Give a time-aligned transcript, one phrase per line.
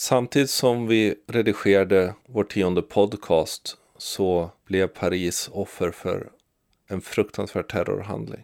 [0.00, 6.30] Samtidigt som vi redigerade vår tionde podcast så blev Paris offer för
[6.86, 8.42] en fruktansvärd terrorhandling.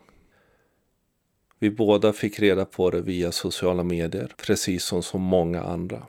[1.59, 6.06] Vi båda fick reda på det via sociala medier, precis som så många andra.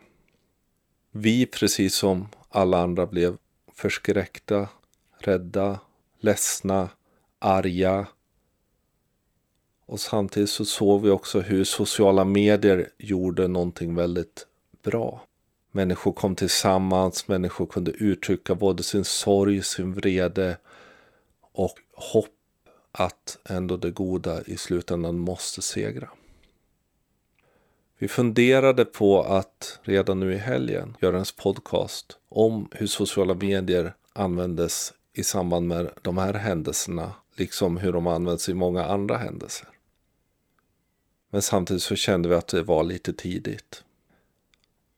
[1.12, 3.38] Vi, precis som alla andra, blev
[3.74, 4.70] förskräckta,
[5.18, 5.80] rädda,
[6.20, 6.90] ledsna,
[7.40, 8.08] arga.
[9.86, 14.48] Och samtidigt så såg vi också hur sociala medier gjorde någonting väldigt
[14.84, 15.25] bra.
[15.76, 20.58] Människor kom tillsammans, människor kunde uttrycka både sin sorg, sin vrede
[21.42, 22.36] och hopp
[22.92, 26.10] att ändå det goda i slutändan måste segra.
[27.98, 33.94] Vi funderade på att redan nu i helgen göra en podcast om hur sociala medier
[34.14, 39.68] användes i samband med de här händelserna, liksom hur de används i många andra händelser.
[41.30, 43.84] Men samtidigt så kände vi att det var lite tidigt.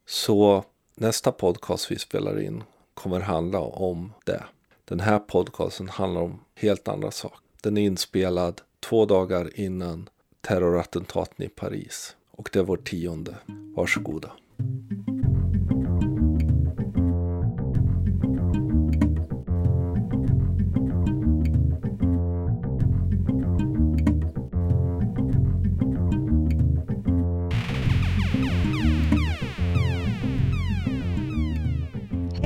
[0.09, 0.63] Så
[0.95, 4.43] nästa podcast vi spelar in kommer handla om det.
[4.85, 7.39] Den här podcasten handlar om helt andra saker.
[7.61, 10.09] Den är inspelad två dagar innan
[10.41, 12.15] terrorattentaten i Paris.
[12.31, 13.35] Och det är vår tionde.
[13.75, 14.31] Varsågoda.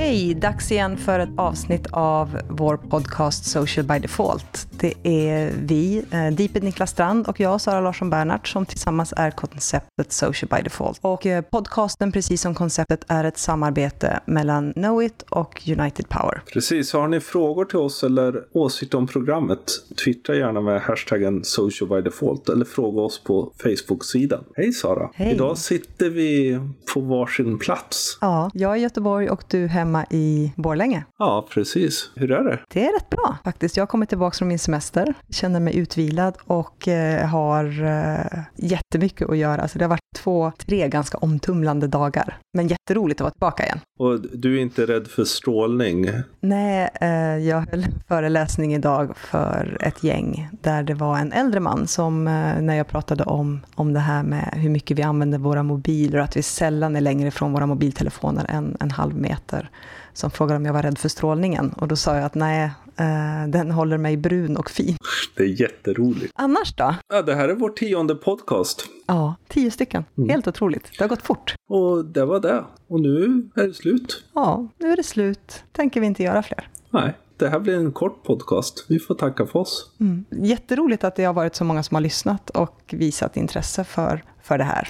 [0.02, 0.34] Hej!
[0.34, 4.66] Dags igen för ett avsnitt av vår podcast Social by Default.
[4.70, 9.30] Det är vi, eh, Deeped Niklas Strand och jag, Sara Larsson Bernhardt, som tillsammans är
[9.30, 10.98] konceptet Social by Default.
[11.00, 16.42] Och eh, podcasten, precis som konceptet, är ett samarbete mellan Knowit och United Power.
[16.52, 19.70] Precis, har ni frågor till oss eller åsikter om programmet,
[20.04, 24.44] twittra gärna med hashtaggen Social by Default eller fråga oss på Facebook-sidan.
[24.56, 25.10] Hej Sara!
[25.14, 25.34] Hej.
[25.34, 26.60] Idag sitter vi
[26.94, 28.18] på varsin plats.
[28.20, 31.04] Ja, jag är i Göteborg och du hemma i Borlänge.
[31.18, 32.10] Ja, precis.
[32.14, 32.58] Hur är det?
[32.68, 33.76] Det är rätt bra faktiskt.
[33.76, 39.30] Jag har kommit tillbaka från min semester, känner mig utvilad och eh, har eh, jättemycket
[39.30, 39.68] att göra.
[39.68, 42.38] Så det har varit två, tre ganska omtumlande dagar.
[42.54, 43.80] Men jätteroligt att vara tillbaka igen.
[43.98, 46.10] Och du är inte rädd för strålning?
[46.40, 51.86] Nej, eh, jag höll föreläsning idag för ett gäng där det var en äldre man
[51.86, 55.62] som, eh, när jag pratade om, om det här med hur mycket vi använder våra
[55.62, 59.70] mobiler och att vi sällan är längre från våra mobiltelefoner än en halv meter,
[60.12, 61.72] som frågade om jag var rädd för strålningen.
[61.76, 64.96] Och då sa jag att nej, eh, den håller mig brun och fin.
[65.36, 66.32] Det är jätteroligt.
[66.34, 66.94] Annars då?
[67.08, 68.84] Ja, det här är vår tionde podcast.
[69.06, 70.04] Ja, tio stycken.
[70.28, 70.90] Helt otroligt.
[70.98, 71.54] Det har gått fort.
[71.68, 72.64] Och det var det.
[72.88, 74.24] Och nu är det slut.
[74.34, 75.64] Ja, nu är det slut.
[75.72, 76.68] Tänker vi inte göra fler.
[76.90, 78.84] Nej, det här blir en kort podcast.
[78.88, 79.90] Vi får tacka för oss.
[80.00, 80.24] Mm.
[80.30, 84.58] Jätteroligt att det har varit så många som har lyssnat och visat intresse för, för
[84.58, 84.88] det här.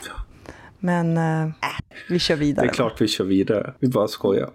[0.84, 1.48] Men äh,
[2.08, 2.66] vi kör Det vidare.
[2.66, 3.74] är klart vi kör vidare.
[3.78, 4.50] Vi bara skojar.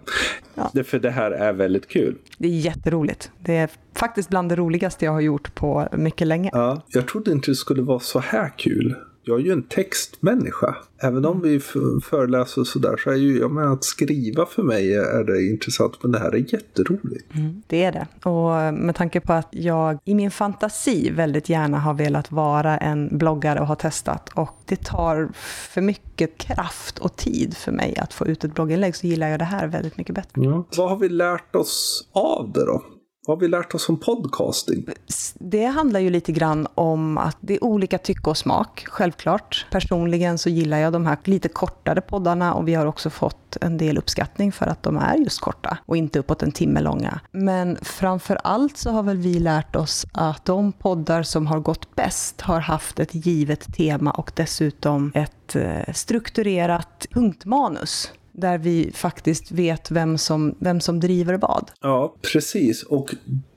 [0.54, 0.70] Ja.
[0.74, 2.16] Det, för det här är väldigt kul.
[2.38, 3.30] Det är jätteroligt.
[3.40, 6.50] Det är faktiskt bland det roligaste jag har gjort på mycket länge.
[6.52, 8.96] Ja, jag trodde inte det skulle vara så här kul.
[9.28, 10.76] Jag är ju en textmänniska.
[10.98, 11.60] Även om vi
[12.02, 16.02] föreläser och sådär så är ju jag med att skriva för mig är det intressant.
[16.02, 17.26] Men det här är jätteroligt.
[17.66, 18.28] Det är det.
[18.28, 23.18] Och med tanke på att jag i min fantasi väldigt gärna har velat vara en
[23.18, 24.30] bloggare och har testat.
[24.34, 25.28] Och det tar
[25.72, 29.38] för mycket kraft och tid för mig att få ut ett blogginlägg så gillar jag
[29.38, 30.64] det här väldigt mycket bättre.
[30.76, 32.82] Vad har vi lärt oss av det då?
[33.28, 34.86] Vad har vi lärt oss om podcasting?
[35.34, 39.66] Det handlar ju lite grann om att det är olika tycke och smak, självklart.
[39.70, 43.78] Personligen så gillar jag de här lite kortare poddarna och vi har också fått en
[43.78, 47.20] del uppskattning för att de är just korta och inte uppåt en timme långa.
[47.32, 51.96] Men framför allt så har väl vi lärt oss att de poddar som har gått
[51.96, 59.52] bäst har haft ett givet tema och dessutom ett eh, strukturerat punktmanus där vi faktiskt
[59.52, 61.70] vet vem som, vem som driver vad.
[61.80, 62.82] Ja, precis.
[62.82, 63.14] Och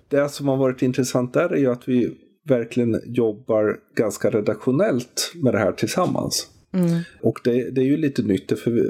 [0.10, 5.54] det som har varit intressant där är ju att vi verkligen jobbar ganska redaktionellt med
[5.54, 6.48] det här tillsammans.
[7.22, 8.84] Och det, det är ju lite nytt, för vi,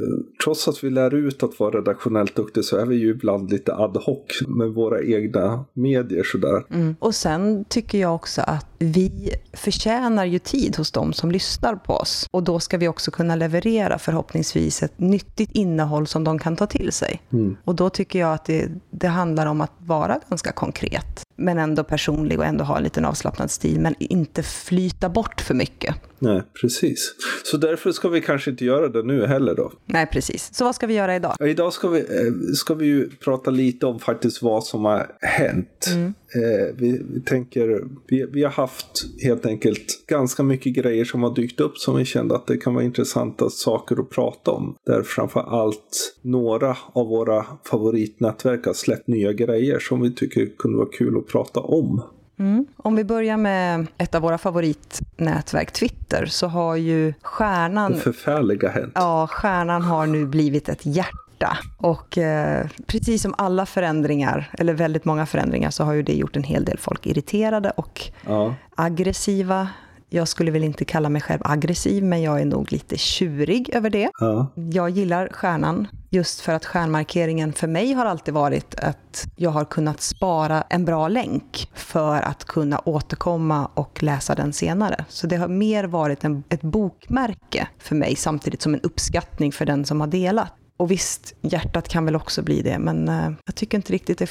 [0.44, 3.74] trots att vi lär ut att vara redaktionellt duktiga så är vi ju ibland lite
[3.76, 6.64] ad hoc med våra egna medier sådär.
[7.00, 11.94] Och sen tycker jag också att vi förtjänar ju tid hos dem som lyssnar på
[11.94, 12.28] oss.
[12.32, 16.68] Och då ska vi också kunna leverera förhoppningsvis ett nyttigt innehåll som de kan ta
[16.68, 17.22] till sig.
[17.64, 21.84] Och då tycker jag att det, det handlar om att vara ganska konkret, men ändå
[21.84, 25.96] personlig och ändå ha en liten avslappnad stil, men inte flyta bort för mycket.
[26.22, 27.16] Nej, precis.
[27.44, 29.72] Så därför ska vi kanske inte göra det nu heller då.
[29.86, 30.54] Nej, precis.
[30.54, 31.36] Så vad ska vi göra idag?
[31.40, 35.88] Idag ska vi, eh, ska vi ju prata lite om faktiskt vad som har hänt.
[35.88, 36.14] Mm.
[36.36, 41.36] Eh, vi, vi, tänker, vi, vi, har haft helt enkelt ganska mycket grejer som har
[41.36, 44.76] dykt upp som vi kände att det kan vara intressanta saker att prata om.
[44.86, 50.78] Där framför allt några av våra favoritnätverk har släppt nya grejer som vi tycker kunde
[50.78, 52.04] vara kul att prata om.
[52.42, 52.66] Mm.
[52.78, 57.92] Om vi börjar med ett av våra favoritnätverk, Twitter, så har ju stjärnan...
[57.92, 58.92] Det förfärliga hänt.
[58.96, 61.58] Ja, stjärnan har nu blivit ett hjärta.
[61.78, 66.36] Och eh, precis som alla förändringar, eller väldigt många förändringar, så har ju det gjort
[66.36, 68.56] en hel del folk irriterade och ja.
[68.76, 69.70] aggressiva
[70.14, 73.90] jag skulle väl inte kalla mig själv aggressiv, men jag är nog lite tjurig över
[73.90, 74.10] det.
[74.20, 74.48] Ja.
[74.56, 79.66] Jag gillar stjärnan, just för att stjärnmarkeringen för mig har alltid varit att jag har
[79.66, 85.06] kunnat spara en bra länk för att kunna återkomma och läsa den senare.
[85.10, 89.66] Så det har mer varit en, ett bokmärke för mig, samtidigt som en uppskattning för
[89.66, 90.54] den som har delat.
[90.78, 94.30] Och visst, hjärtat kan väl också bli det, men uh, jag tycker inte riktigt det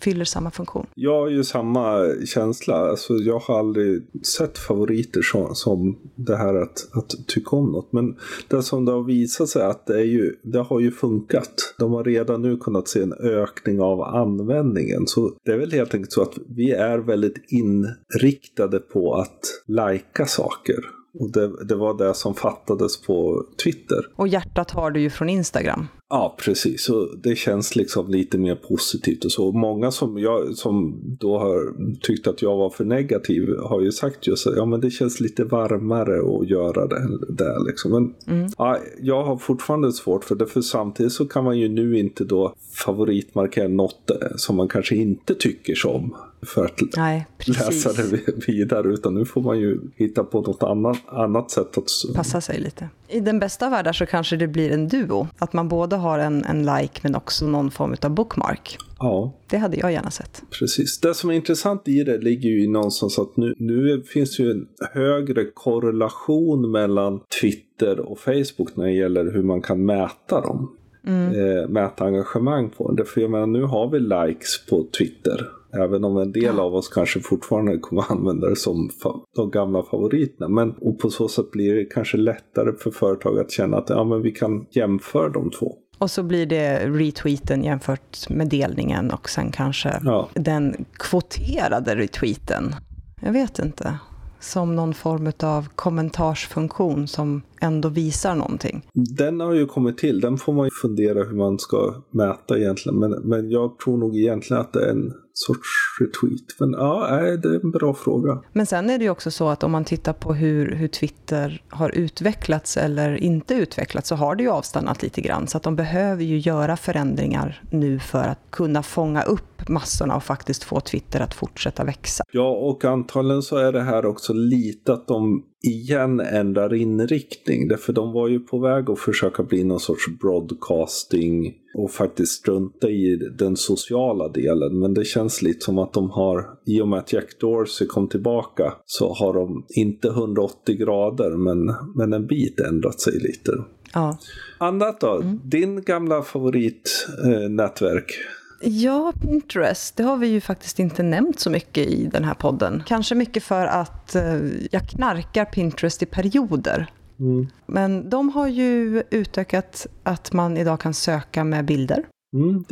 [0.00, 0.86] fyller samma funktion.
[0.94, 2.74] Jag har ju samma känsla.
[2.74, 7.92] Alltså, jag har aldrig sett favoriter som, som det här att, att tycka om något.
[7.92, 8.16] Men
[8.48, 11.74] det som det har visat sig att det, är ju, det har ju funkat.
[11.78, 15.06] De har redan nu kunnat se en ökning av användningen.
[15.06, 20.26] Så det är väl helt enkelt så att vi är väldigt inriktade på att lajka
[20.26, 20.97] saker.
[21.20, 24.06] Och det, det, var det som fattades på Twitter.
[24.16, 25.86] Och hjärtat har du ju från Instagram.
[26.10, 26.84] Ja, precis.
[26.84, 29.52] Så det känns liksom lite mer positivt och så.
[29.52, 34.26] Många som, jag, som då har tyckt att jag var för negativ har ju sagt
[34.26, 37.66] just att ja, men det känns lite varmare att göra det där.
[37.66, 37.90] Liksom.
[37.90, 38.50] Men mm.
[38.58, 42.24] ja, jag har fortfarande svårt för det, för samtidigt så kan man ju nu inte
[42.24, 42.54] då
[42.84, 48.88] favoritmarkera något som man kanske inte tycker som för att Nej, läsa det vidare.
[48.88, 52.14] Utan nu får man ju hitta på något annat, annat sätt att...
[52.14, 52.88] Passa sig lite.
[53.08, 55.28] I den bästa världen så kanske det blir en duo.
[55.38, 58.78] Att man både har en, en like men också någon form av bookmark.
[58.98, 59.32] Ja.
[59.50, 60.42] Det hade jag gärna sett.
[60.58, 61.00] Precis.
[61.00, 64.50] Det som är intressant i det ligger ju någonstans att nu, nu finns det ju
[64.50, 70.74] en högre korrelation mellan Twitter och Facebook när det gäller hur man kan mäta dem.
[71.06, 71.58] Mm.
[71.58, 73.04] Eh, mäta engagemang på det.
[73.04, 75.48] För jag menar, nu har vi likes på Twitter.
[75.72, 78.90] Även om en del av oss kanske fortfarande kommer använda det som
[79.36, 80.48] de gamla favoriterna.
[80.48, 84.04] Men och på så sätt blir det kanske lättare för företag att känna att ja,
[84.04, 85.76] men vi kan jämföra de två.
[85.98, 90.28] Och så blir det retweeten jämfört med delningen och sen kanske ja.
[90.34, 92.74] den kvoterade retweeten.
[93.20, 93.98] Jag vet inte
[94.40, 98.86] som någon form av kommentarsfunktion som ändå visar någonting.
[98.92, 102.98] Den har ju kommit till, den får man ju fundera hur man ska mäta egentligen.
[102.98, 105.68] Men, men jag tror nog egentligen att det är en sorts
[106.00, 106.60] retweet.
[106.60, 108.42] Men ja, det är en bra fråga.
[108.52, 111.62] Men sen är det ju också så att om man tittar på hur, hur Twitter
[111.68, 115.46] har utvecklats eller inte utvecklats så har det ju avstannat lite grann.
[115.46, 120.22] Så att de behöver ju göra förändringar nu för att kunna fånga upp massorna och
[120.22, 122.24] faktiskt få Twitter att fortsätta växa.
[122.32, 127.68] Ja, och antagligen så är det här också lite att de igen ändrar inriktning.
[127.68, 132.88] Därför de var ju på väg att försöka bli någon sorts broadcasting och faktiskt strunta
[132.88, 134.78] i den sociala delen.
[134.78, 138.08] Men det känns lite som att de har, i och med att Jack Dorsey kom
[138.08, 143.52] tillbaka, så har de inte 180 grader men, men en bit ändrat sig lite.
[143.94, 144.18] Ja.
[144.58, 145.16] Annat då?
[145.16, 145.40] Mm.
[145.44, 148.10] Din gamla favoritnätverk?
[148.10, 152.34] Eh, Ja, Pinterest, det har vi ju faktiskt inte nämnt så mycket i den här
[152.34, 152.82] podden.
[152.86, 154.38] Kanske mycket för att eh,
[154.70, 156.90] jag knarkar Pinterest i perioder.
[157.20, 157.46] Mm.
[157.66, 162.06] Men de har ju utökat att man idag kan söka med bilder.
[162.34, 162.64] Mm,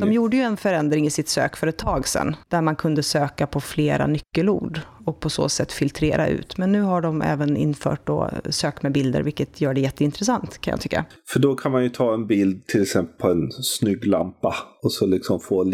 [0.00, 3.02] de gjorde ju en förändring i sitt sök för ett tag sedan, där man kunde
[3.02, 6.58] söka på flera nyckelord och på så sätt filtrera ut.
[6.58, 10.70] Men nu har de även infört då sök med bilder, vilket gör det jätteintressant kan
[10.70, 11.04] jag tycka.
[11.28, 14.92] För då kan man ju ta en bild till exempel på en snygg lampa och
[14.92, 15.64] så liksom få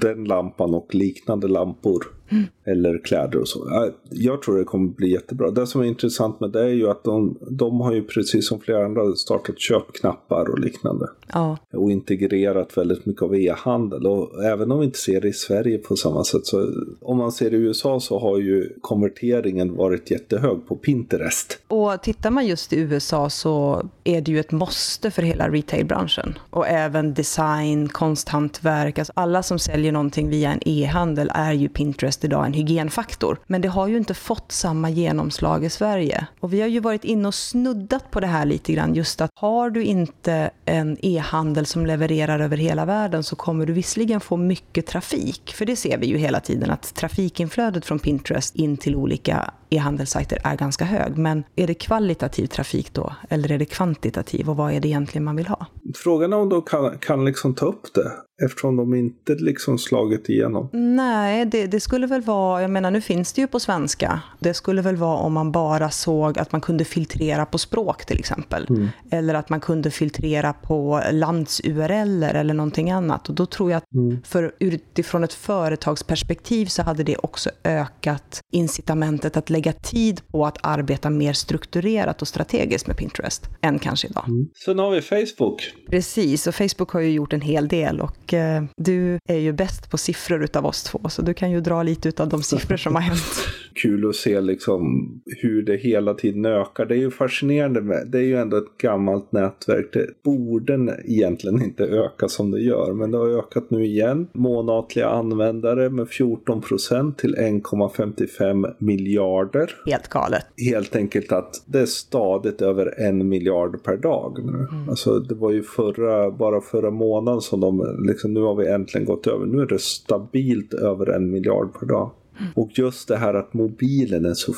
[0.00, 2.44] den lampan och liknande lampor Mm.
[2.66, 3.90] Eller kläder och så.
[4.10, 5.50] Jag tror det kommer bli jättebra.
[5.50, 8.60] Det som är intressant med det är ju att de, de har ju precis som
[8.60, 11.06] flera andra startat köpknappar och liknande.
[11.32, 11.58] Ja.
[11.72, 14.06] Och integrerat väldigt mycket av e-handel.
[14.06, 17.32] Och även om vi inte ser det i Sverige på samma sätt så om man
[17.32, 21.58] ser det i USA så har ju konverteringen varit jättehög på Pinterest.
[21.68, 26.38] Och tittar man just i USA så är det ju ett måste för hela retailbranschen.
[26.50, 32.24] Och även design, konsthantverk, alltså alla som säljer någonting via en e-handel är ju Pinterest
[32.24, 33.38] idag en hygienfaktor.
[33.46, 36.26] Men det har ju inte fått samma genomslag i Sverige.
[36.40, 39.30] Och vi har ju varit inne och snuddat på det här lite grann, just att
[39.34, 44.36] har du inte en e-handel som levererar över hela världen så kommer du visserligen få
[44.36, 45.52] mycket trafik.
[45.54, 50.38] För det ser vi ju hela tiden, att trafikinflödet från Pinterest in till olika e-handelssajter
[50.44, 51.18] är ganska hög.
[51.18, 53.12] Men är det kvalitativ trafik då?
[53.28, 54.50] Eller är det kvantitativ?
[54.50, 55.66] Och vad är det egentligen man vill ha?
[55.94, 58.12] Frågan är om de kan, kan liksom ta upp det.
[58.44, 60.68] Eftersom de inte liksom slagit igenom.
[60.72, 64.20] Nej, det, det, skulle väl vara, jag menar nu finns det ju på svenska.
[64.38, 68.18] Det skulle väl vara om man bara såg att man kunde filtrera på språk till
[68.18, 68.66] exempel.
[68.68, 68.88] Mm.
[69.10, 73.28] Eller att man kunde filtrera på lands-URL eller någonting annat.
[73.28, 74.22] Och då tror jag att mm.
[74.24, 80.58] för utifrån ett företagsperspektiv så hade det också ökat incitamentet att lägga tid på att
[80.62, 84.24] arbeta mer strukturerat och strategiskt med Pinterest än kanske idag.
[84.28, 84.48] Mm.
[84.64, 85.72] Sen har vi Facebook.
[85.90, 88.00] Precis, och Facebook har ju gjort en hel del.
[88.00, 91.50] Och och eh, du är ju bäst på siffror utav oss två, så du kan
[91.50, 93.48] ju dra lite utav de siffror som har hänt.
[93.82, 95.10] Kul att se liksom
[95.42, 96.86] hur det hela tiden ökar.
[96.86, 99.92] Det är ju fascinerande med, det är ju ändå ett gammalt nätverk.
[99.92, 104.28] Det borde egentligen inte öka som det gör, men det har ökat nu igen.
[104.32, 109.70] Månatliga användare med 14 procent till 1,55 miljarder.
[109.86, 110.46] Helt galet.
[110.70, 114.52] Helt enkelt att det är stadigt över en miljard per dag nu.
[114.52, 114.88] Mm.
[114.88, 119.06] Alltså det var ju förra, bara förra månaden som de liksom, nu har vi äntligen
[119.06, 119.46] gått över.
[119.46, 122.10] Nu är det stabilt över en miljard per dag.
[122.54, 124.54] Och just det här att mobilen är så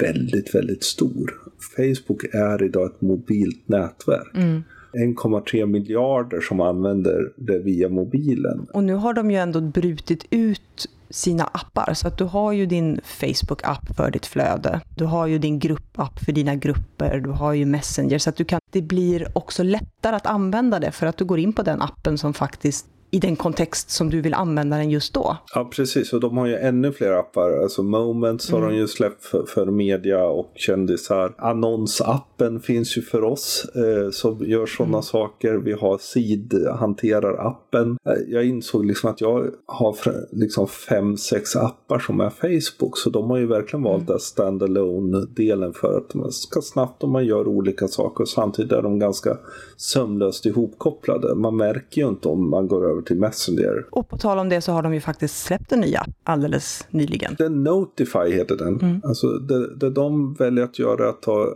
[0.00, 1.40] väldigt, väldigt stor.
[1.76, 4.34] Facebook är idag ett mobilt nätverk.
[4.34, 4.62] Mm.
[4.92, 8.66] 1,3 miljarder som använder det via mobilen.
[8.72, 11.94] Och nu har de ju ändå brutit ut sina appar.
[11.94, 14.80] Så att du har ju din Facebook-app för ditt flöde.
[14.96, 17.20] Du har ju din gruppapp för dina grupper.
[17.20, 18.18] Du har ju Messenger.
[18.18, 21.38] Så att du kan, det blir också lättare att använda det för att du går
[21.38, 25.14] in på den appen som faktiskt i den kontext som du vill använda den just
[25.14, 25.36] då.
[25.54, 26.12] Ja, precis.
[26.12, 27.62] Och de har ju ännu fler appar.
[27.62, 28.62] Alltså Moments mm.
[28.62, 31.34] har de ju släppt för, för, media och kändisar.
[31.38, 35.02] Annonsappen finns ju för oss eh, som gör sådana mm.
[35.02, 35.54] saker.
[35.54, 37.98] Vi har Seed hanterar appen.
[38.06, 39.96] Eh, jag insåg liksom att jag har
[40.30, 42.98] liksom fem, sex appar som är Facebook.
[42.98, 44.18] Så de har ju verkligen valt mm.
[44.18, 48.24] standalone delen för att man ska snabbt om man gör olika saker.
[48.24, 49.38] Samtidigt är de ganska
[49.76, 51.34] sömlöst ihopkopplade.
[51.34, 53.86] Man märker ju inte om man går över till Messenger.
[53.90, 56.86] Och på tal om det så har de ju faktiskt släppt en ny app alldeles
[56.90, 57.34] nyligen.
[57.38, 58.80] Den Notify heter den.
[58.80, 59.00] Mm.
[59.04, 61.54] Alltså det, det de väljer att göra är att ta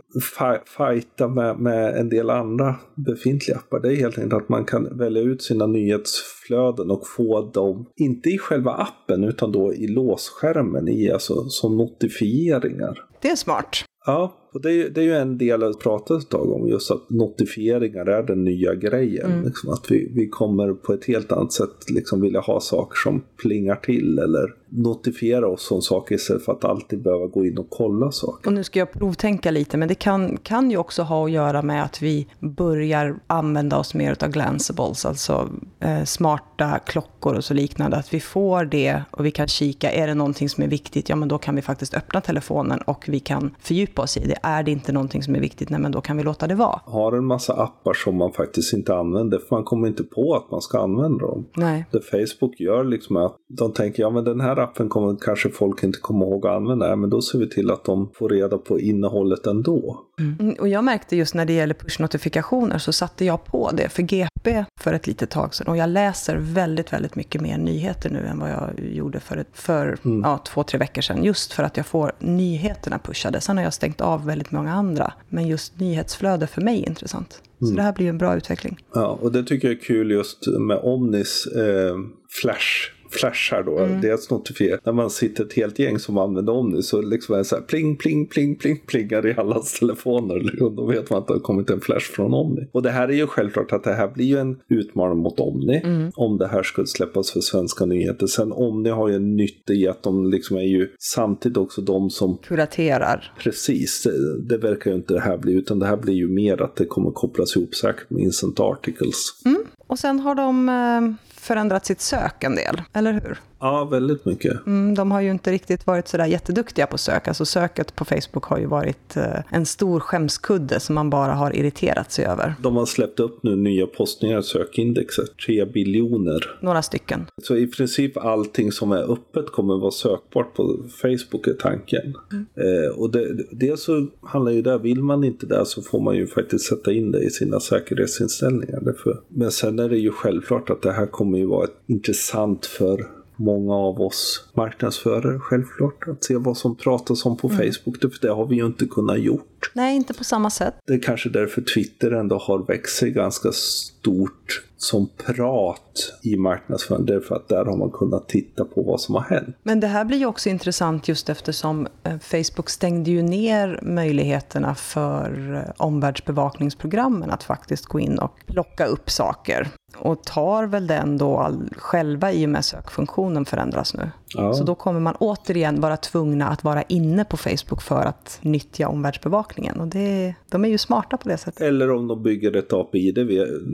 [0.77, 3.79] fighta med, med en del andra befintliga appar.
[3.79, 8.29] Det är helt enkelt att man kan välja ut sina nyhetsflöden och få dem, inte
[8.29, 13.03] i själva appen utan då i låsskärmen i, alltså som notifieringar.
[13.21, 13.83] Det är smart.
[14.05, 16.91] Ja, och det är, det är ju en del att prata ett tag om, just
[16.91, 19.31] att notifieringar är den nya grejen.
[19.31, 19.45] Mm.
[19.45, 23.23] Liksom, att vi, vi kommer på ett helt annat sätt liksom vilja ha saker som
[23.41, 27.69] plingar till eller notifiera oss om saker istället för att alltid behöva gå in och
[27.69, 28.47] kolla saker.
[28.47, 31.61] Och nu ska jag provtänka lite, men det kan, kan ju också ha att göra
[31.61, 35.49] med att vi börjar använda oss mer av glanceables, alltså
[35.79, 37.97] eh, smarta klockor och så liknande.
[37.97, 41.15] Att vi får det och vi kan kika, är det någonting som är viktigt, ja
[41.15, 44.36] men då kan vi faktiskt öppna telefonen och vi kan fördjupa oss i det.
[44.43, 46.81] Är det inte någonting som är viktigt, nej men då kan vi låta det vara.
[46.85, 50.51] Har en massa appar som man faktiskt inte använder, för man kommer inte på att
[50.51, 51.45] man ska använda dem.
[51.55, 51.85] Nej.
[51.91, 55.83] Det Facebook gör liksom att de tänker, ja men den här appen kommer kanske folk
[55.83, 58.79] inte komma ihåg att använda, men då ser vi till att de får reda på
[58.79, 60.06] innehållet ändå.
[60.19, 60.55] Mm.
[60.59, 64.65] Och jag märkte just när det gäller push-notifikationer så satte jag på det för GP
[64.79, 68.39] för ett litet tag sedan och jag läser väldigt, väldigt mycket mer nyheter nu än
[68.39, 70.21] vad jag gjorde för, ett, för mm.
[70.21, 71.23] ja, två, tre veckor sedan.
[71.23, 73.41] Just för att jag får nyheterna pushade.
[73.41, 75.13] Sen har jag stängt av väldigt många andra.
[75.29, 77.41] Men just nyhetsflöde för mig är intressant.
[77.59, 77.75] Så mm.
[77.75, 78.77] det här blir en bra utveckling.
[78.93, 81.95] Ja, och det tycker jag är kul just med Omnis eh,
[82.41, 84.01] Flash flashar då, mm.
[84.01, 84.79] dels notifierar.
[84.83, 87.63] När man sitter ett helt gäng som använder Omni så liksom är det så här
[87.63, 90.63] pling, pling, pling, pling, plingar i allas telefoner.
[90.63, 92.67] Och då vet man att det har kommit en flash från Omni.
[92.71, 95.81] Och det här är ju självklart att det här blir ju en utmaning mot Omni.
[95.83, 96.11] Mm.
[96.15, 98.27] Om det här skulle släppas för svenska nyheter.
[98.27, 102.09] Sen Omni har ju en nytta i att de liksom är ju samtidigt också de
[102.09, 103.33] som kuraterar.
[103.39, 105.53] Precis, det, det verkar ju inte det här bli.
[105.53, 109.15] Utan det här blir ju mer att det kommer kopplas ihop säkert med instant articles.
[109.45, 109.61] Mm.
[109.87, 113.37] Och sen har de eh, förändrat sitt sök en del, eller hur?
[113.59, 114.65] Ja, väldigt mycket.
[114.65, 117.27] Mm, de har ju inte riktigt varit sådär jätteduktiga på sök.
[117.27, 121.55] Alltså söket på Facebook har ju varit eh, en stor skämskudde som man bara har
[121.55, 122.55] irriterat sig över.
[122.61, 126.57] De har släppt upp nu nya postningar i sökindexet, tre biljoner.
[126.61, 127.25] Några stycken.
[127.43, 132.15] Så i princip allting som är öppet kommer vara sökbart på Facebook är tanken.
[132.31, 132.45] Mm.
[132.55, 136.15] Eh, och det, dels så handlar ju det, vill man inte det så får man
[136.15, 138.79] ju faktiskt sätta in det i sina säkerhetsinställningar.
[138.81, 139.19] Därför.
[139.27, 143.75] Men sen är det ju självklart att det här kommer ju vara intressant för många
[143.75, 146.07] av oss marknadsförare självklart.
[146.07, 147.57] Att se vad som pratas om på mm.
[147.57, 149.71] Facebook, för det har vi ju inte kunnat gjort.
[149.73, 150.73] Nej, inte på samma sätt.
[150.87, 155.86] Det är kanske därför Twitter ändå har växt sig ganska stort som prat
[156.23, 157.05] i marknadsföring.
[157.05, 159.55] Därför att där har man kunnat titta på vad som har hänt.
[159.63, 164.75] Men det här blir ju också intressant just eftersom eh, Facebook stängde ju ner möjligheterna
[164.75, 169.67] för eh, omvärldsbevakningsprogrammen att faktiskt gå in och plocka upp saker.
[169.97, 174.09] Och tar väl den då all, själva i och med sökfunktionen förändras nu.
[174.35, 174.53] Ja.
[174.53, 178.87] Så då kommer man återigen vara tvungna att vara inne på Facebook för att nyttja
[178.87, 179.79] omvärldsbevakningen.
[179.79, 181.61] Och det, de är ju smarta på det sättet.
[181.61, 183.23] Eller om de bygger ett API, det,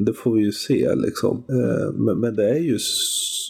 [0.06, 1.44] det får vi ju se liksom.
[2.13, 2.79] Men, men det är ju,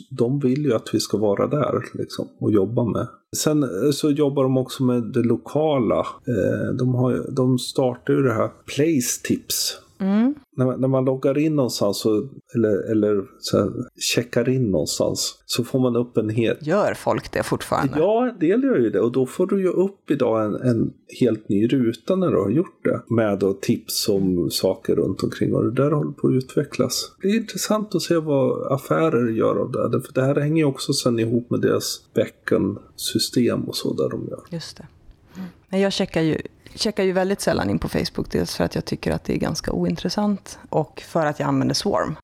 [0.09, 3.07] de vill ju att vi ska vara där liksom och jobba med.
[3.35, 5.99] Sen eh, så jobbar de också med det lokala.
[5.99, 10.35] Eh, de, har, de startar ju det här Place Tips Mm.
[10.55, 15.43] När, man, när man loggar in någonstans så, eller, eller så här, checkar in någonstans
[15.45, 16.67] så får man upp en helt...
[16.67, 17.99] Gör folk det fortfarande?
[17.99, 20.93] Ja, en del gör ju det och då får du ju upp idag en, en
[21.19, 23.01] helt ny ruta när du har gjort det.
[23.07, 27.15] Med då tips om saker runt omkring och det där håller på att utvecklas.
[27.21, 30.01] Det är intressant att se vad affärer gör av det.
[30.01, 34.27] För det här hänger ju också sen ihop med deras beckon-system och så där de
[34.29, 34.41] gör.
[34.49, 34.87] Just det.
[35.35, 35.81] Mm.
[35.81, 36.37] Jag checkar ju
[36.75, 38.31] checkar ju väldigt sällan in på Facebook.
[38.31, 41.75] Dels för att jag tycker att det är ganska ointressant och för att jag använder
[41.75, 42.15] Swarm.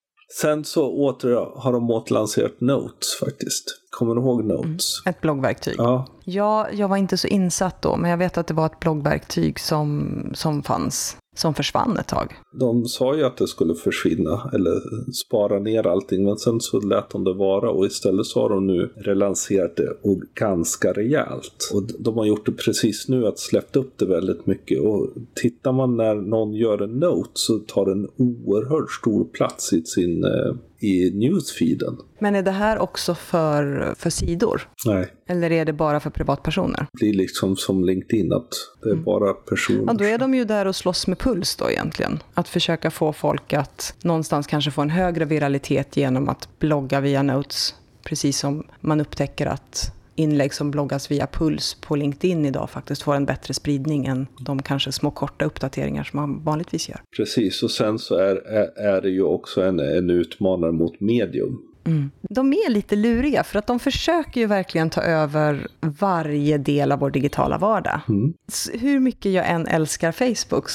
[0.42, 3.66] Sen så åter, har de återlanserat Notes faktiskt.
[3.90, 5.02] Kommer du ihåg Notes?
[5.06, 5.76] Mm, ett bloggverktyg.
[5.78, 6.08] Ja.
[6.24, 9.60] ja, jag var inte så insatt då, men jag vet att det var ett bloggverktyg
[9.60, 12.36] som, som fanns som försvann ett tag.
[12.60, 14.82] De sa ju att det skulle försvinna eller
[15.12, 18.68] spara ner allting men sen så lät de det vara och istället så har de
[18.68, 21.72] nu relanserat det och ganska rejält.
[21.74, 25.72] Och de har gjort det precis nu att släppt upp det väldigt mycket och tittar
[25.72, 30.56] man när någon gör en note så tar den oerhört stor plats i sin eh,
[30.80, 31.98] i newsfeeden.
[32.20, 34.70] Men är det här också för, för sidor?
[34.86, 35.08] Nej.
[35.28, 36.88] Eller är det bara för privatpersoner?
[36.92, 38.50] Det blir liksom som LinkedIn, att
[38.84, 39.04] det är mm.
[39.04, 39.84] bara personer.
[39.88, 42.20] Ja, då är de ju där och slåss med puls då egentligen.
[42.34, 47.24] Att försöka få folk att någonstans kanske få en högre viralitet genom att blogga via
[47.24, 47.76] notes.
[48.04, 53.16] Precis som man upptäcker att inlägg som bloggas via Puls på LinkedIn idag faktiskt får
[53.16, 57.02] en bättre spridning än de kanske små korta uppdateringar som man vanligtvis gör.
[57.18, 61.62] Precis, och sen så är, är, är det ju också en, en utmanare mot medium.
[61.86, 62.12] Mm.
[62.30, 67.00] De är lite luriga för att de försöker ju verkligen ta över varje del av
[67.00, 68.02] vår digitala vardag.
[68.10, 68.34] Mm.
[68.74, 70.70] Hur mycket jag än älskar Facebook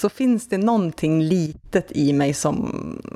[0.00, 2.72] så finns det någonting litet i mig som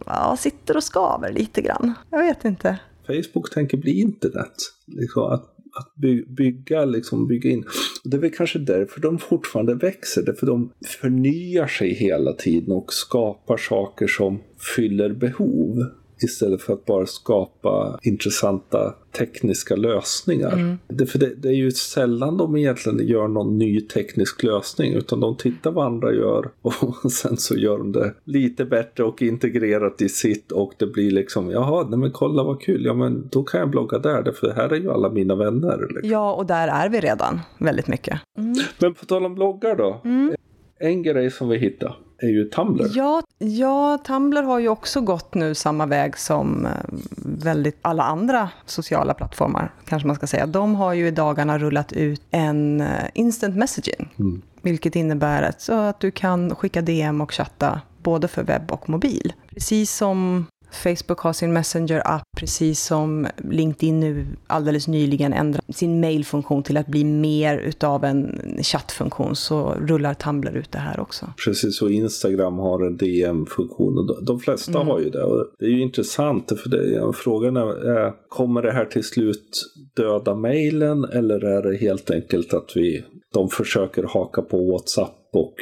[0.06, 1.94] ja, sitter och skaver lite grann.
[2.10, 2.78] Jag vet inte.
[3.06, 4.54] Facebook tänker bli internet.
[4.86, 5.94] Liksom att, att
[6.26, 7.64] bygga, liksom bygga in.
[8.04, 10.22] Det är väl kanske därför de fortfarande växer.
[10.22, 14.40] Därför de förnyar sig hela tiden och skapar saker som
[14.76, 15.86] fyller behov
[16.22, 20.52] istället för att bara skapa intressanta tekniska lösningar.
[20.52, 20.78] Mm.
[20.88, 25.20] Det, för det, det, är ju sällan de egentligen gör någon ny teknisk lösning utan
[25.20, 30.02] de tittar vad andra gör och sen så gör de det lite bättre och integrerat
[30.02, 33.42] i sitt och det blir liksom jaha, nej men kolla vad kul, ja men då
[33.42, 35.78] kan jag blogga där för här är ju alla mina vänner.
[35.78, 36.10] Liksom.
[36.10, 38.20] Ja, och där är vi redan väldigt mycket.
[38.38, 38.54] Mm.
[38.78, 40.00] Men på tal om bloggar då.
[40.04, 40.34] Mm.
[40.78, 42.86] En grej som vi hittade är ju Tumblr.
[42.94, 46.72] Ja, ja, Tumblr har ju också gått nu samma väg som eh,
[47.16, 50.46] väldigt alla andra sociala plattformar, kanske man ska säga.
[50.46, 54.42] De har ju i dagarna rullat ut en eh, instant messaging, mm.
[54.62, 59.32] vilket innebär att, att du kan skicka DM och chatta både för webb och mobil.
[59.48, 66.62] Precis som Facebook har sin Messenger-app, precis som LinkedIn nu alldeles nyligen ändrat sin mailfunktion
[66.62, 71.26] till att bli mer utav en chattfunktion, så rullar Tumblr ut det här också.
[71.44, 74.08] Precis, och Instagram har en DM-funktion.
[74.26, 74.86] De flesta mm.
[74.86, 75.22] har ju det.
[75.22, 79.50] Och det är ju intressant, för det, frågan är, kommer det här till slut
[79.96, 83.04] döda mailen eller är det helt enkelt att vi,
[83.34, 85.54] de försöker haka på WhatsApp och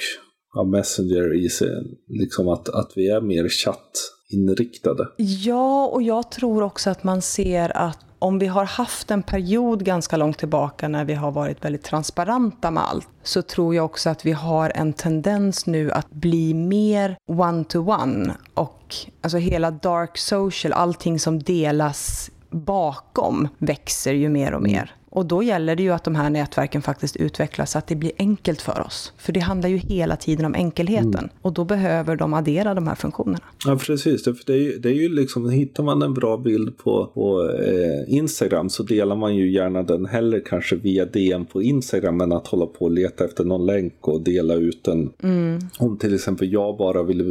[0.58, 3.90] av Messenger i sig, liksom att, att vi är mer chatt
[4.28, 5.08] inriktade.
[5.16, 9.84] Ja, och jag tror också att man ser att om vi har haft en period
[9.84, 14.10] ganska långt tillbaka när vi har varit väldigt transparenta med allt, så tror jag också
[14.10, 18.34] att vi har en tendens nu att bli mer one-to-one.
[18.54, 24.94] Och alltså hela dark social, allting som delas bakom växer ju mer och mer.
[25.18, 28.12] Och då gäller det ju att de här nätverken faktiskt utvecklas så att det blir
[28.18, 29.12] enkelt för oss.
[29.16, 31.14] För det handlar ju hela tiden om enkelheten.
[31.14, 31.30] Mm.
[31.42, 33.44] Och då behöver de addera de här funktionerna.
[33.66, 34.24] Ja, precis.
[34.24, 37.50] För det är ju, det är ju liksom, hittar man en bra bild på, på
[37.50, 42.32] eh, Instagram så delar man ju gärna den hellre kanske via DM på Instagram än
[42.32, 45.10] att hålla på och leta efter någon länk och dela ut den.
[45.22, 45.58] Mm.
[45.78, 47.22] Om till exempel jag bara vill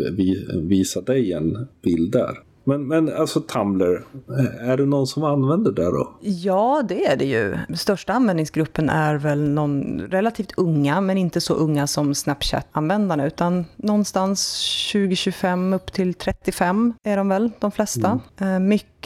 [0.53, 4.05] visa dig en bild där Men, men alltså Tumblr,
[4.61, 6.17] är det någon som använder det då?
[6.21, 7.57] Ja, det är det ju.
[7.75, 14.61] Största användningsgruppen är väl någon relativt unga, men inte så unga som Snapchat-användarna, utan någonstans
[14.93, 18.19] 20-25 upp till 35 är de väl, de flesta.
[18.37, 18.67] Mm.
[18.67, 18.96] Mycket,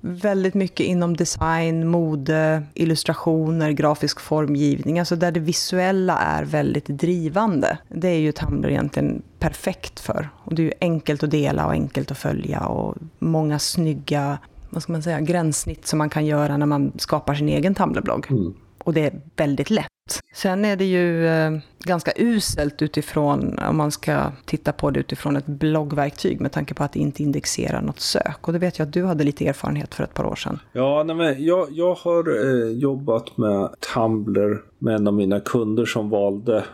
[0.00, 7.78] väldigt mycket inom design, mode, illustrationer, grafisk formgivning, alltså där det visuella är väldigt drivande.
[7.88, 10.28] Det är ju Tumblr egentligen perfekt för.
[10.34, 14.38] Och det är ju enkelt att dela och enkelt att följa och många snygga
[14.70, 18.26] vad ska man säga, gränssnitt som man kan göra när man skapar sin egen Tumblr-blogg.
[18.30, 18.54] Mm.
[18.78, 19.86] Och det är väldigt lätt.
[20.34, 25.36] Sen är det ju eh, ganska uselt utifrån, om man ska titta på det utifrån
[25.36, 28.48] ett bloggverktyg med tanke på att det inte indexerar något sök.
[28.48, 30.58] Och det vet jag att du hade lite erfarenhet för ett par år sedan.
[30.72, 35.84] Ja, nej, men jag, jag har eh, jobbat med Tumblr med en av mina kunder
[35.84, 36.64] som valde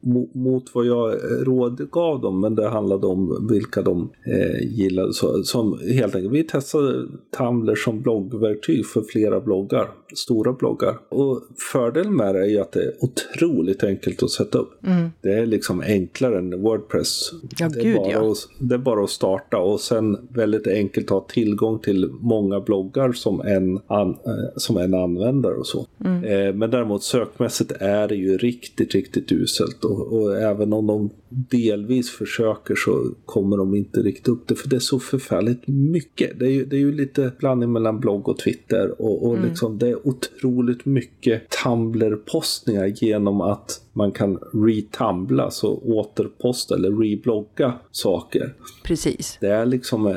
[0.34, 5.12] mot vad jag eh, rådgav dem, men det handlade om vilka de eh, gillade.
[5.12, 7.06] Så, som helt enkelt, vi testade
[7.38, 10.98] Tumblr som bloggverktyg för flera bloggar, stora bloggar.
[11.08, 14.86] Och fördelen med det är ju att det är otroligt enkelt att sätta upp.
[14.86, 15.10] Mm.
[15.20, 17.30] Det är liksom enklare än Wordpress.
[17.58, 18.30] Ja, det, är gud, bara ja.
[18.30, 23.12] att, det är bara att starta och sen väldigt enkelt ha tillgång till många bloggar
[23.12, 25.86] som en, an, eh, som en användare och så.
[26.04, 26.24] Mm.
[26.24, 31.10] Eh, men däremot sökmässigt är det ju riktigt, riktigt uselt och, och även om de
[31.28, 36.38] delvis försöker så kommer de inte riktigt upp det för det är så förfärligt mycket.
[36.38, 39.48] Det är ju, det är ju lite blandning mellan blogg och Twitter och, och mm.
[39.48, 47.72] liksom, det är otroligt mycket Tumblr-postningar genom att man kan retumbla, så återposta eller reblogga
[47.90, 48.54] saker.
[48.84, 49.38] Precis.
[49.40, 50.14] Det är liksom eh,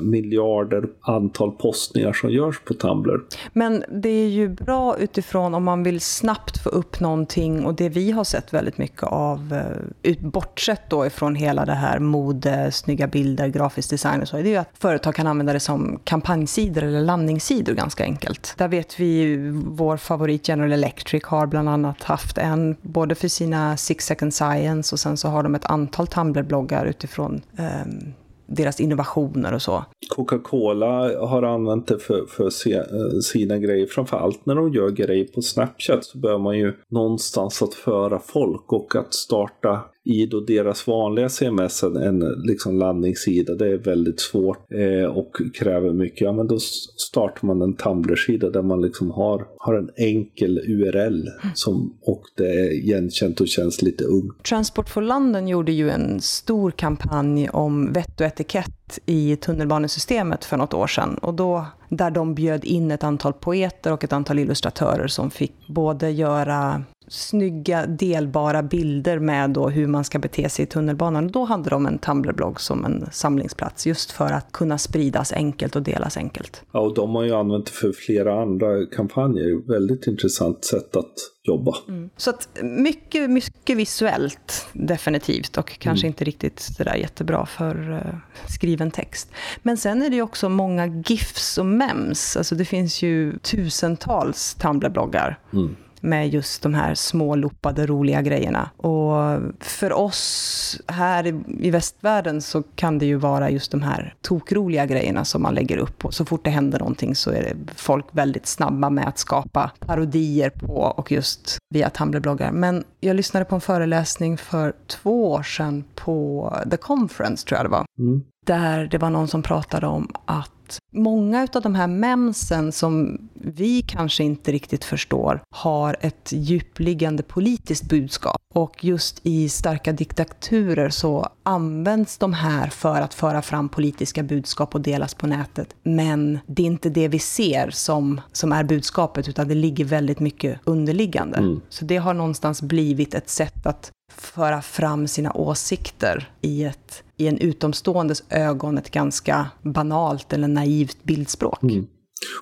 [0.00, 3.20] miljarder antal postningar som görs på Tumblr.
[3.52, 7.88] Men det är ju bra utifrån om man vill snabbt få upp någonting och det
[7.88, 9.62] vi har sett väldigt mycket av,
[10.02, 14.42] eh, bortsett då ifrån hela det här mode, snygga bilder, grafisk design och så, det
[14.42, 18.54] är ju att företag kan använda det som kampanjsidor eller landningssidor ganska enkelt.
[18.58, 23.28] Där vet vi ju, vår favorit General Electric har bland annat haft en, både för
[23.28, 28.14] sina Six Second Science och sen så har de ett antal Tumblr-bloggar utifrån um,
[28.48, 29.84] deras innovationer och så.
[30.08, 32.84] Coca-Cola har använt det för, för se, eh,
[33.22, 33.86] sina grejer.
[33.86, 38.72] Framförallt när de gör grejer på Snapchat så behöver man ju någonstans att föra folk
[38.72, 43.54] och att starta i då deras vanliga CMS en, liksom landningssida.
[43.54, 46.20] Det är väldigt svårt eh, och kräver mycket.
[46.20, 46.58] Ja, men då
[46.96, 52.48] startar man en Tumblr-sida där man liksom har, har en enkel URL som, och det
[52.48, 54.42] är igenkänt och känns lite ungt.
[54.42, 60.56] Transport for London gjorde ju en stor kampanj om vett och etikett i tunnelbanesystemet för
[60.56, 61.18] något år sedan.
[61.22, 65.68] Och då där de bjöd in ett antal poeter och ett antal illustratörer som fick
[65.68, 71.28] både göra snygga delbara bilder med då hur man ska bete sig i tunnelbanan.
[71.28, 75.82] Då hade de en Tumblr-blogg som en samlingsplats just för att kunna spridas enkelt och
[75.82, 76.62] delas enkelt.
[76.72, 79.68] Ja, och de har ju använt det för flera andra kampanjer.
[79.68, 81.76] Väldigt intressant sätt att jobba.
[81.88, 82.10] Mm.
[82.16, 86.12] Så att mycket, mycket visuellt definitivt och kanske mm.
[86.12, 88.14] inte riktigt det där jättebra för uh,
[88.48, 89.30] skriven text.
[89.62, 92.36] Men sen är det ju också många GIFs och mems.
[92.36, 95.38] Alltså det finns ju tusentals Tumblr-bloggar.
[95.52, 98.70] Mm med just de här små loppade roliga grejerna.
[98.76, 101.26] Och för oss här
[101.60, 105.76] i västvärlden så kan det ju vara just de här tokroliga grejerna som man lägger
[105.76, 106.04] upp.
[106.04, 109.70] Och så fort det händer någonting så är det folk väldigt snabba med att skapa
[109.78, 112.52] parodier på och just via Tumblr-bloggar.
[112.52, 117.64] Men jag lyssnade på en föreläsning för två år sedan på The Conference, tror jag
[117.64, 117.84] det var.
[117.98, 118.22] Mm.
[118.48, 123.82] Där det var någon som pratade om att många av de här memsen som vi
[123.82, 128.36] kanske inte riktigt förstår har ett djupliggande politiskt budskap.
[128.54, 134.74] Och just i starka diktaturer så används de här för att föra fram politiska budskap
[134.74, 135.74] och delas på nätet.
[135.82, 140.20] Men det är inte det vi ser som, som är budskapet, utan det ligger väldigt
[140.20, 141.38] mycket underliggande.
[141.38, 141.60] Mm.
[141.68, 147.28] Så det har någonstans blivit ett sätt att föra fram sina åsikter i, ett, i
[147.28, 151.62] en utomståendes ögon ett ganska banalt eller naivt bildspråk.
[151.62, 151.86] Mm.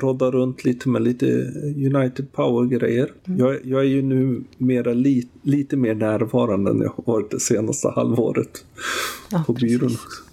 [0.02, 1.26] rodda runt lite med lite
[1.96, 3.12] United Power-grejer.
[3.28, 3.40] Mm.
[3.40, 7.40] Jag, jag, är ju nu mera li, lite mer närvarande än jag har varit det
[7.40, 8.66] senaste halvåret
[9.32, 10.25] ja, på byrån också.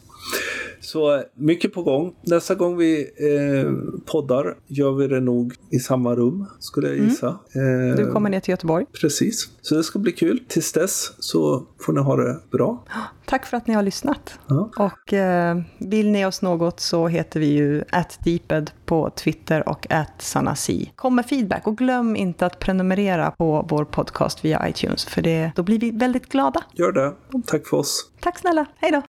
[0.93, 2.15] Så mycket på gång.
[2.23, 3.73] Nästa gång vi eh,
[4.07, 7.09] poddar gör vi det nog i samma rum, skulle jag mm.
[7.09, 7.39] gissa.
[7.55, 7.91] Mm.
[7.91, 8.87] Eh, du kommer ner till Göteborg.
[9.01, 9.51] Precis.
[9.61, 10.45] Så det ska bli kul.
[10.49, 12.85] Tills dess så får ni ha det bra.
[13.25, 14.39] Tack för att ni har lyssnat.
[14.47, 14.71] Ja.
[14.77, 20.93] Och eh, vill ni oss något så heter vi ju atdeeped på Twitter och atsanasi.
[20.97, 25.53] Kom med feedback och glöm inte att prenumerera på vår podcast via iTunes för det,
[25.57, 26.65] då blir vi väldigt glada.
[26.73, 27.13] Gör det.
[27.47, 28.11] Tack för oss.
[28.21, 28.67] Tack snälla.
[28.77, 29.03] Hej då.